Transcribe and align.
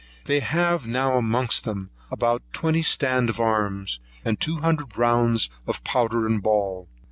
They 0.25 0.39
have 0.39 0.87
now 0.87 1.15
amongst 1.15 1.63
them 1.63 1.91
about 2.09 2.41
twenty 2.53 2.81
stand 2.81 3.29
of 3.29 3.39
arms, 3.39 3.99
and 4.25 4.39
two 4.39 4.55
hundred 4.57 4.97
rounds 4.97 5.47
of 5.67 5.83
powder 5.83 6.25
and 6.25 6.41
ball. 6.41 6.89